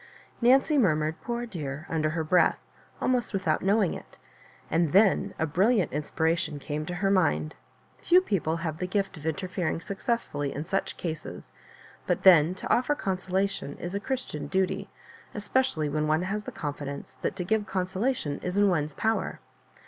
Nancy 0.41 0.79
murmured" 0.79 1.21
Poor 1.21 1.45
dear 1.45 1.85
1" 1.87 1.95
under 1.95 2.09
her 2.09 2.23
breath, 2.23 2.57
almost 2.99 3.33
without 3.33 3.61
knowing 3.61 3.93
it, 3.93 4.17
and 4.71 4.93
then 4.93 5.35
a 5.37 5.45
brilliant 5.45 5.93
inspiration 5.93 6.57
came 6.57 6.87
to 6.87 6.95
her 6.95 7.11
mind. 7.11 7.55
Few 7.99 8.19
people 8.19 8.55
have 8.57 8.79
the 8.79 8.87
gift 8.87 9.15
of 9.15 9.27
interfering 9.27 9.79
successfully 9.79 10.51
in 10.55 10.65
such 10.65 10.97
cases, 10.97 11.51
but 12.07 12.23
then 12.23 12.55
to 12.55 12.73
offer 12.73 12.95
consolation. 12.95 13.77
is 13.77 13.93
a 13.93 13.99
Christian 13.99 14.47
duty, 14.47 14.89
especially 15.35 15.87
when 15.87 16.07
one 16.07 16.23
has 16.23 16.45
the 16.45 16.51
confidence 16.51 17.17
that 17.21 17.35
to 17.35 17.45
grive 17.45 17.67
consolation 17.67 18.39
is 18.39 18.57
in 18.57 18.69
one's 18.69 18.95
power. 18.95 19.39